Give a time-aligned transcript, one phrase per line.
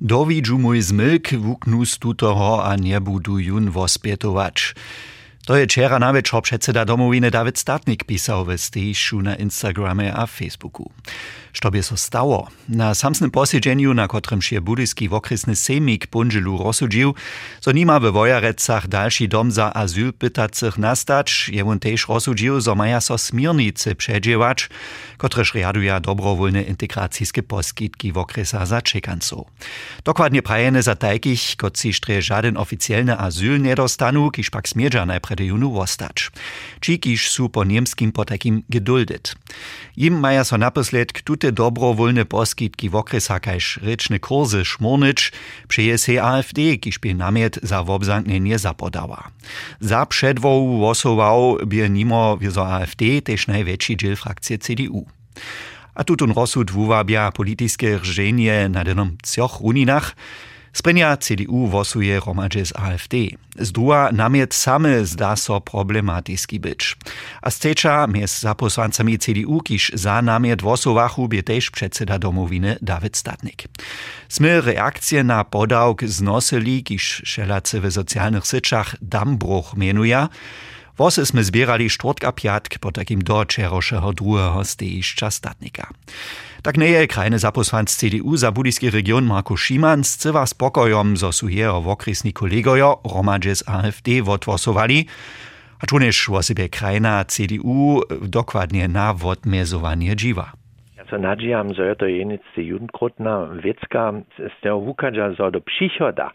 [0.00, 4.72] Dovidžu mój zmyk wuknus tutoho a nebudu jun wospětować.
[5.50, 10.26] To je včera na večer předseda domoviny David Statnik pisał w stejšu na Instagramie a
[10.26, 10.90] Facebooku.
[11.52, 12.48] Što by so stało?
[12.68, 17.14] Na samsnym posiedzeniu, na kotrym się budyjski wokresny sejmik Bundzilu rozsudził,
[17.60, 22.74] so nima we Wojarecach dalszy dom za azyl pytacych nastać, je on też rozsudził, so
[22.74, 24.68] maja so smirnice przedziewać,
[25.18, 29.46] kotreż riaduja dobrowolne integracijskie poskitki wokresa za czekanców.
[30.04, 34.64] Dokładnie prajene za takich, kot si żaden oficjalny azyl nie dostanu, pak
[35.06, 36.30] najpredy junu wostać.
[36.80, 39.34] Ci, kiż su po niemskim po takim geduldet.
[39.96, 45.32] Im maja so naposled tute dobrowolne poskitki w okresach kaž rečne kursy szmurnyć,
[45.68, 49.30] przeje se AfD, kiż by namiet za wobzamknienie zapodała.
[49.80, 55.06] Za przedwoł głosował by nimo wieso AfD też największy dziel frakcji CDU.
[55.94, 60.16] A tutun rozsud wuwabia politiskie rżenie na denom cioch runinach,
[60.72, 63.14] Sprenja CDU wosuje romadže z AfD.
[63.58, 66.96] Z druga namiet same zda so problematiski być.
[67.42, 73.16] A steča mies za poslancami CDU, kiż za namiet wosowachu bie tež predseda domowiny David
[73.16, 73.66] Statnik.
[74.28, 80.28] Sme reakcje na podawk znosili, kiż šelace w socjalnych syczach Dambruch menuja,
[81.00, 85.88] Wosy sme zbierali štvrtka piatk po takim do čerošeho drugeho stejišča statnika.
[86.62, 91.32] Tak nie je krajny zaposłanc CDU za budyjski region Marko Schiman z cywa spokojom, zo
[91.32, 92.98] su jeho wokresni kolegojo
[93.54, 95.06] z AfD wotwosowali,
[95.82, 100.52] a czuniesz o sobie krajna CDU dokładnie na wodmiezowanie dziwa.
[101.10, 106.30] So nadziejam, że to jeniccy judenkrotna wiecka z tego wukadża, zo do przychoda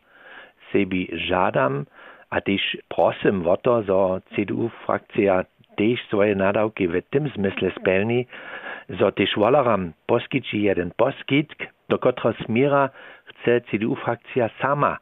[0.71, 1.85] sebi żadam,
[2.29, 5.45] a też prosim o to, że CDU frakcja
[5.77, 8.27] też swoje nadawki w tym zmysle spełni,
[8.89, 12.89] zo też wolaram poskiči jeden poskitk, do kotra smira
[13.25, 14.97] chce CDU-frakcja sama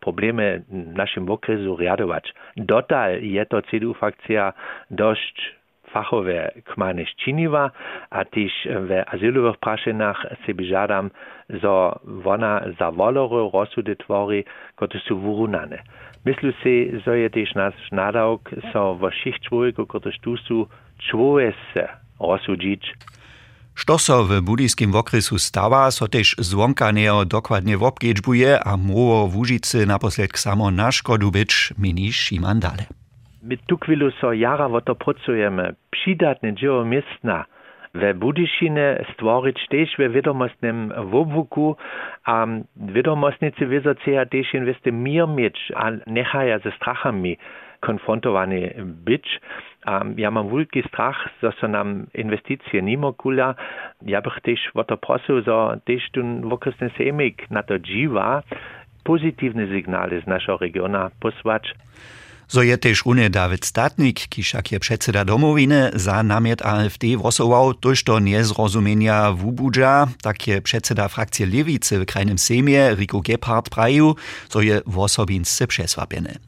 [0.00, 2.34] problemy naszym okresu riadować.
[2.56, 4.52] Dotal je to CDU-frakcja
[4.90, 5.56] dość
[5.90, 7.70] fachowe kmane činiva,
[8.10, 11.10] a też w azylowych praszynach sobie żadam,
[11.62, 14.44] zo ona za wolore rozsudy tworzy,
[14.76, 15.78] które są wyrównane.
[16.24, 19.10] Myślę si, że je też nasz nadawk, so w
[20.48, 20.68] tu
[22.20, 22.92] rozsudzić,
[23.76, 29.36] Što so w budyskim wokresu stawa, so też zwonka neo dokładnie wobkedźbuje, a mowo w
[29.36, 32.84] Užicy naposled samo na szkodu być, mini Šiman dale.
[33.42, 37.44] My tu chwilu so jara wo to pracujemy, przydatne dzieło miestna,
[37.94, 41.76] we Budyšine stvorić też we wiadomostnym wobłuku,
[42.24, 42.46] a
[42.76, 47.36] wiadomostnicy wyzoceja też inwesty mir mieć, a nechaja ze strachami
[47.80, 49.40] konfrontowani być.
[49.86, 53.54] Um, ja mam wielki strach, że są nam inwestycje nimo kula.
[54.02, 58.42] Ja bych też o to prosił, że też ten wokresny semik na to dziwa
[59.04, 61.74] pozytywne sygnały z naszego regiona posłać.
[62.48, 68.04] So je tež Rune David Statnik, kišak je predseda domoviny, za namiet AfD wosował, tož
[68.06, 74.14] to niezrozumienia wubudża, tak je predseda frakcie Lewicy w krajnym sejmie Rico Gebhardt praju,
[74.48, 76.38] so je wosobinsce przesłabiony.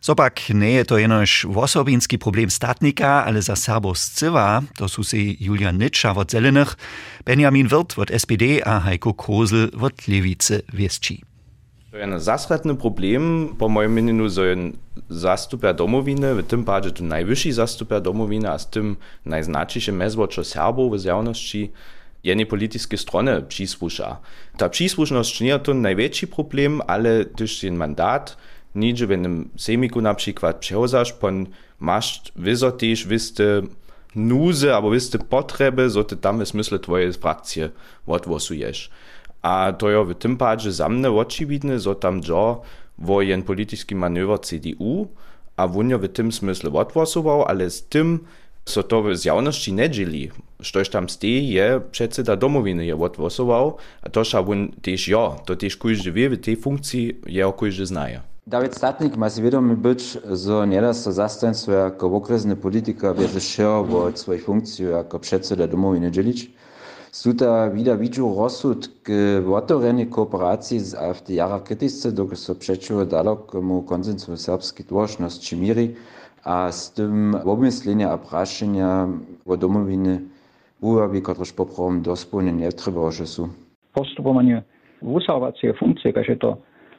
[0.00, 5.04] Zopak nie je to jenož wosobinski problem statnika, ale za Serbów z Cywa, to su
[5.04, 6.76] si Julian Nitscha od Zelenych,
[7.24, 11.22] Benjamin Wirt od SPD a Heiko Kosel od Lewicy wiesci.
[11.90, 14.72] To je ein zasredny problem, po mojem mieniu, so je
[15.08, 20.94] zastupia domowiny, w tym padzie to najwyższy zastupia domowiny, a z tym najznaczniejsze mezwocze Serbów
[20.94, 21.72] w zjawności
[22.24, 24.16] jednej politycznej strony przysłusza.
[24.56, 28.36] Ta przysłuszność nie to największy problem, ale też ten mandat,
[28.78, 31.46] Nigdzie w jednym semiku na przykład przechozasz, pon
[31.80, 33.62] masz wyzo też wiste
[34.14, 37.70] nuze, albo wiste potrzeby, so ty tam w smysle twoje frakcje
[38.06, 38.90] odwosujesz.
[39.42, 42.62] A to je w tym padzie za mnie oczywidne, so tam jo
[42.98, 45.08] wo jen polityczny manewr CDU,
[45.56, 48.18] a wunio w tym smysle odwosował, ale z tym,
[48.64, 50.30] so to w zjawności nie dzieli.
[50.62, 55.54] Štož tam stej je predseda domoviny je odvosoval, a to ša on tež jo, to
[55.54, 58.20] tež kujže vie, v tej funkciji je kujže znaje.
[58.48, 63.68] David Statnik ma świadomy być, że nie da się zastępstwo jako okresny polityka bierze się
[63.68, 66.50] od swoich funkcji jako przedseda domowiny dzielić.
[67.12, 69.12] Suta wieder widział rozsud k
[69.54, 75.94] otworenej kooperacji z AfD jara krytyczce, dokąd so przeciwko dalekomu konsensu serbskiej tłoczności miri,
[76.44, 79.08] a z tym obmyslenia a praszenia
[79.46, 80.20] o domowiny
[80.80, 83.48] byłaby, któreż poprawom dospełnie nie trzeba, są.
[83.94, 84.62] Postupowanie
[85.00, 86.56] usawacie funkcje, jak to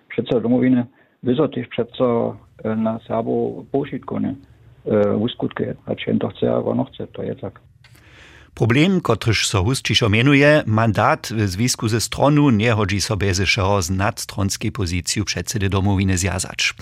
[0.10, 0.86] przedseda domowiny,
[1.24, 2.38] vyzotiš přeco
[2.76, 4.36] na Serbu použitku, ne?
[5.16, 7.60] Uskutky, ať jen to chce, a ono chce, to je tak.
[8.54, 13.46] Problem, kotryż so hustčišo menuje, mandat w związku ze stronu nie chodzi sobie ze
[13.82, 16.74] z nadstronskiej pozycji przedsedy domowiny zjazać.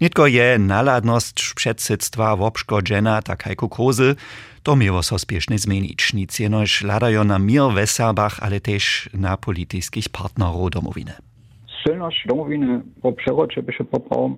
[0.00, 4.14] Nitko je naladność przedsedztwa wobszkodzena, tak jako kozy,
[4.62, 6.12] to miało so spiesznie zmienić.
[6.14, 8.00] Nic jenoż ladają na mir w
[8.40, 11.27] ale też na politycznych partnerów domowiny.
[11.82, 14.36] Silność domowiny po przerocze by się poprawą,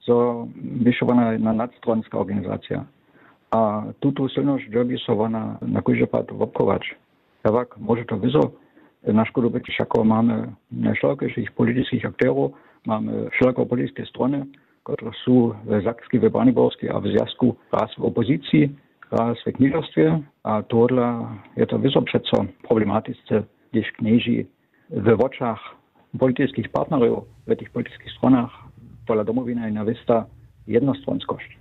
[0.00, 2.84] so wyszła na nadstronska organizacja.
[3.50, 6.94] A tuto silność by so ona na kujże pat wobkować.
[7.42, 8.50] Tak, może to wyzo
[9.06, 12.52] na być, jako mamy najszerokich politycznych aktorów,
[12.86, 14.46] mamy szeroko polityczne strony,
[14.84, 18.76] które są w Zakskiej, w Braniborskiej, a w Związku raz w opozycji,
[19.10, 21.26] raz w knieżostwie, a tohle
[21.56, 23.42] je to wyso przeco problematyczne,
[23.72, 24.46] gdyż knieży
[24.90, 25.83] w oczach
[26.18, 28.50] politycznych partnerów w tych politycznych stronach
[29.06, 30.26] pola domowina na wysta
[30.66, 31.58] jednostronskość.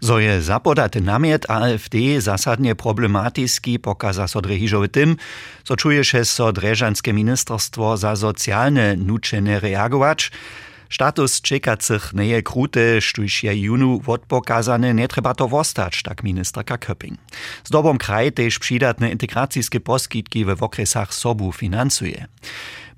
[0.00, 5.16] So je zapodaty namiet AfD zasadnie problematiski pokaza so drehižo tym,
[5.64, 10.30] co czuje się so Dreżanskie Ministerstwo za socjalne nuczenie reagować,
[10.90, 17.16] Status czekacych nie krute, sztuž je junu odpokazane, nie trzeba to wostać, tak ministerka Köpping.
[17.64, 22.26] Z dobom kraj też przydatne integracijskie poskitki w okresach sobu finansuje.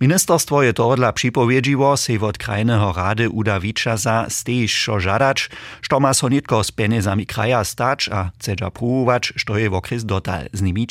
[0.00, 5.50] Ministerstwo je tohodla připowiedziło sej od krajného rady Udawicza za stejšo žadać,
[5.80, 7.62] što ma so nitko penezami kraja
[8.10, 10.86] a chcedza pruwować, što je okres dotal z nimi.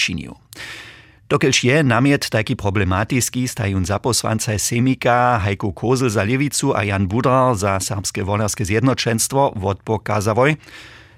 [1.29, 7.55] Dokelž je namiet taki problematiski, stajun zaposłanca Semika, Heiko Kozel za Lewicu a Jan Budar
[7.55, 10.55] za Serbskie Wolerskie Zjednoczeństwo odpokazawoj.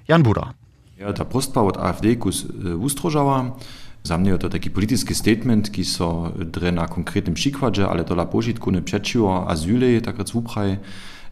[0.08, 0.54] Jan Budar.
[0.98, 2.46] Ja, ta prostba od AfD kus
[2.78, 3.56] ustrożała.
[4.02, 8.26] Za mnie to taki polityczny statement, ki so dre na konkretnym przykładzie, ale to la
[8.26, 10.28] požitku ne przeczyło azyle, tak jak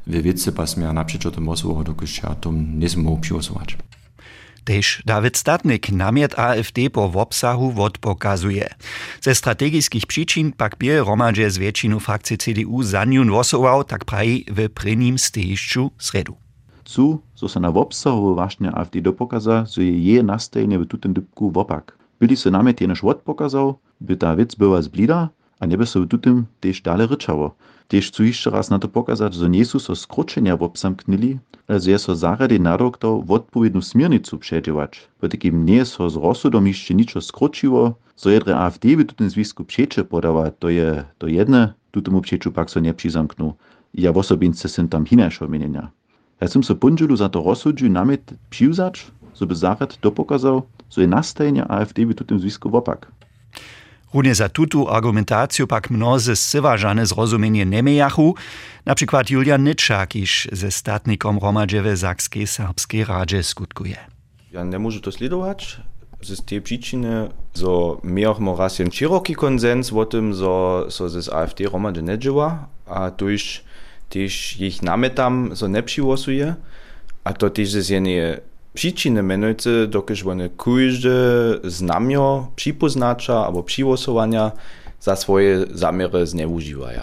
[0.07, 3.77] we wiece pas miał na przyczo mosu, dokud ja tom nie mógł przyłosować.
[4.69, 8.69] Tež David Statnik namiet AfD po obsahu odpokazuje.
[9.21, 14.69] Ze strategickich przyczyn pak bie romadže z většinu frakcji CDU zanjun wosował, tak praji w
[14.69, 16.37] prynim stejšću sredu.
[16.85, 21.51] Cu, so se na obsahu właśnie AfD dopokaza, so je je nastajenie w tutem dybku
[21.51, 21.99] wopak.
[22.21, 25.29] Byli se namiet jenož odpokazał, by ta wiec była zblida,
[25.61, 27.57] a nie by se w tutem też dalej ryczało.
[27.89, 31.99] Tež chcu jeszcze raz na to pokazać, że nie są so skróczenia wobsamknili, ale że
[31.99, 35.09] so zarady nadoktor odpowiednią smiernicu przedziwać.
[35.21, 39.31] Bo takim nie so z rozsudom jeszcze niczo skróciło, so jedre AfD by tu ten
[39.31, 43.55] zwisku przecze podawać, to je to jedne, tutemu przeczu pak so nie przyzamknął.
[43.95, 45.91] Ja w osobince syn tam hinašo mienienia.
[46.41, 51.07] Ja sam so pundzilu za to rozsudžiu namiet přiwzać, so by zarad dopokazał, so je
[51.07, 53.13] nastajenie AfD by tu tym zwisku wopak.
[54.15, 58.35] Runie za tutu argumentaciju pak mnoze syważane zrozumienie nemejachu,
[58.87, 63.97] na przykład Julian Nyczak, iż ze statnikom Romadżewe Zakskiej Serbskiej Radzie skutkuje.
[64.53, 65.81] Ja nie może to sledować.
[66.23, 67.67] Z tej przyczyny, że
[68.05, 73.29] mieliśmy raz szeroki konsens o tym, że, że z AfD Romadże nie działa, a to
[73.29, 73.65] już
[74.09, 76.55] też ich nametam, że nie przywosuje,
[77.25, 78.41] a to też jest jedne
[78.75, 81.11] Przyczyny menujcy, dokiż one każde
[81.65, 84.53] znamio przypoznacza albo przywosowania
[85.01, 87.01] za swoje zamiary zneużywają.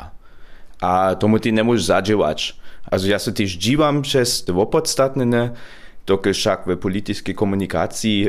[0.82, 2.58] A tomu ty nie możesz zadziałać.
[2.92, 4.54] Also ja się też dziwam przez te
[6.06, 8.28] dokiż wszak w politycznej komunikacji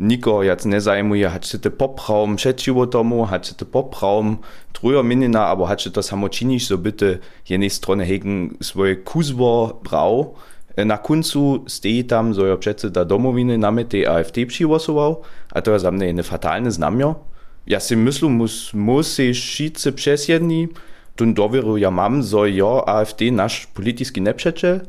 [0.00, 4.38] niko jac nie zajmuje, hać się te poprawom przeciwko tomu, hać się te poprawom
[4.80, 9.80] druga minina, albo hać się to samo czynić, so bitte jednej strony hegen swoje kuzwo
[9.84, 10.34] brał,
[10.84, 15.90] na końcu stoi tam, że przedseda domowiny nami tej AfD przygłosował, a to jest dla
[15.90, 17.14] mnie jedno fatalne znamio.
[17.66, 18.72] Ja si myślę, mus,
[19.32, 20.68] wszyscy przez jedni,
[21.16, 24.80] tun dowieru ja mam, że ja AfD nasz polityczny neprzeczel,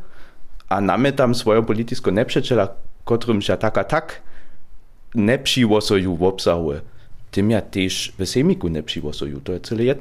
[0.70, 2.68] a nami tam swoją polityczną neprzeczela,
[3.06, 4.22] którym się tak a tak
[5.16, 6.72] nie przygłosują w obsahu,
[7.32, 9.96] tym ja też w semiku nie przygłosują, to jest tyle.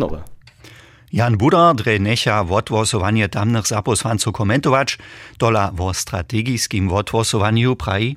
[1.12, 4.98] Jan Buda dre necha wotwosowanie tamnych zaposłanców komentować,
[5.38, 8.16] dola o strategijskim wotwosowaniu praji?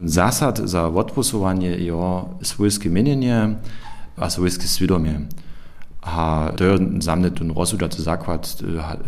[0.00, 3.54] Zasad za wotwosowanie jo swojskie mienienie
[4.16, 5.20] a swojskie świadomie.
[6.02, 8.56] A to jest za mnie ten rozsudacy zakład,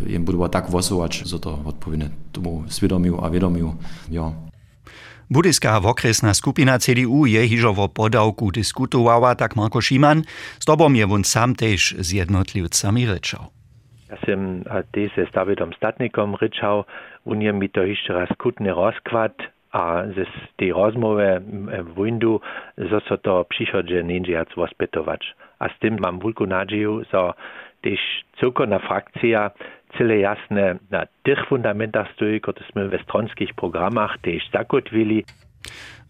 [0.06, 3.76] jem budowa tak wosować, że to odpowiednie tomu świadomiu a wiadomiu,
[4.10, 4.32] jo.
[5.30, 10.22] Budyska okresna skupina CDU je hižo wo podawku diskutowała, tak Marko Schimann,
[10.58, 13.40] z tobą je won sam też z jednotliwcami ryczał.
[14.10, 16.84] Ja sam też z Dawidom Statnikom ryczał,
[17.24, 18.28] unie mi to jeszcze raz
[18.60, 19.32] rozkład,
[19.72, 21.42] a z tej rozmowy
[21.84, 22.40] w windu,
[22.78, 24.48] że so to przychodzi ninjac.
[25.58, 27.32] A z tym mam wielką nadzieję, że
[27.82, 28.00] też
[28.40, 29.50] cukona frakcja
[29.98, 35.24] cele jasne na tych fundamentach stoi, które sme w stronskich programach też zakotwili.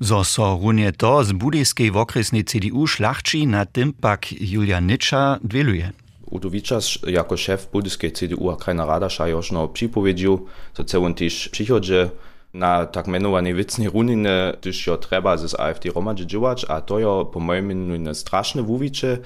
[0.01, 5.91] Zo so runie to z budejskiej okresnej CDU szlachci na tym pak Julia Nitscha dwieluje.
[6.31, 10.47] Udowiczas jako szef budejskiej CDU a krajna rada już no przypowiedział,
[10.79, 12.11] że celon też przychodzie
[12.55, 15.89] na tak menovanej vicnej runine, gdyż jo treba z AfD
[16.27, 19.19] džovač, a to jo po mojem menu strašne wuwicze,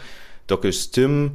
[0.49, 1.31] dokiż z tym,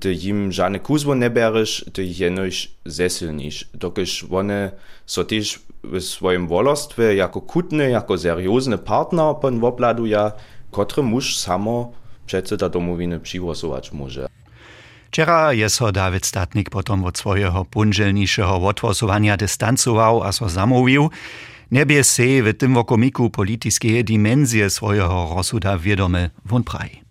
[0.00, 3.68] ty im żadne kuzwo nie bierzesz, ty jenoś zesilnisz.
[3.74, 4.72] Dokiż one
[5.06, 10.32] so też w swoim wolostwie jako kutny, jako seriozny partner pan wopladuja,
[10.70, 11.92] który musz samo
[12.26, 14.26] przedseda domowiny przygłosować może.
[15.16, 21.10] Wczera je so David Statnik potom od swojego punželniejszego odwosowania dystancował, a so zamówił,
[21.70, 27.05] niebie se w tym wokomiku polityckie dimensje swojego rozsuda wiadomy won praj.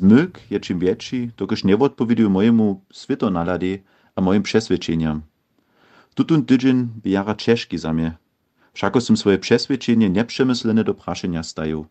[0.00, 3.78] Zmyk je większy, dokiż nie odpowiedział mojemu świetonaladzie
[4.16, 5.22] a moim przeswiadczeniom.
[6.14, 8.16] Tutun tydzień bijara ciężki za mnie.
[8.72, 11.86] Wszako som swoje przeswiadczenie nieprzemyslene do praszenia staju.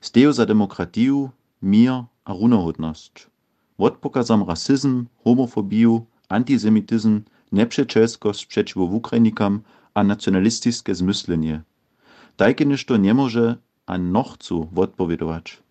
[0.00, 1.30] Steju za demokratiju,
[1.62, 1.92] mir
[2.24, 3.26] a runohodność.
[3.78, 7.20] Odpokazam rasizm, homofobiju, antisemityzm,
[7.52, 9.60] nepřečelskost przeciwko Ukrainikam
[9.94, 11.62] a nacjonalistyczne zmyslenie.
[12.36, 13.56] Tajke to nie może
[13.86, 15.56] a nochcu odpowiedować.
[15.56, 15.65] To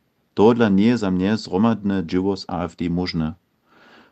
[0.97, 3.33] za mnie zromadne dzieło z AfD możne.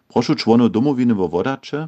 [0.07, 1.87] Proszę członów domowiny o wodacze,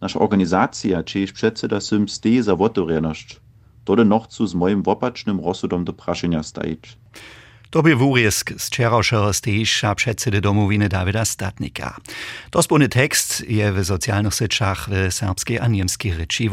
[0.00, 3.40] nasza organizacja, czyjeś przedseda sym steje za wotorjeność.
[3.84, 6.98] To nochcu z moim wopacznym rozsudom do praszenia stajić.
[7.70, 11.96] To by wurjesk z wczorajszego stejsza przedsedy domowiny Dawida Statnika.
[12.50, 16.48] To spony tekst je w socjalnych syczach w serbskiej a niemskiej ryczy.